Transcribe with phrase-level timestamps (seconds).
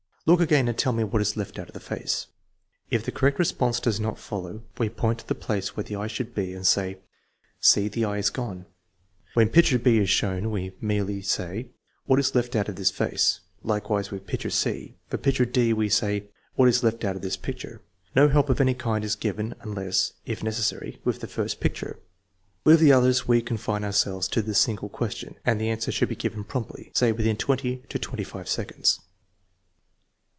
[0.27, 2.27] Look again and tell me what is left out of the face."
[2.91, 6.05] If the correct response does not follow, we point to the place where the eye
[6.05, 6.99] should be and say:"
[7.59, 8.67] See, the eye is gone"
[9.33, 11.71] When picture 6 is shown we say merely:"
[12.05, 13.39] What is left out of this face?"
[13.73, 14.95] Likewise with picture c.
[15.07, 16.25] For picture d we say:"
[16.55, 17.81] What is left out of this picture?"
[18.15, 19.73] No help of any kind is given TEST NO.
[19.73, 21.97] VI, 2 179 unless (if necessary) with the first picture.
[22.63, 26.15] With the others we confine ourselves to the single question, and the answer should be
[26.15, 28.99] given promptly, say within twenty to twenty five seconds.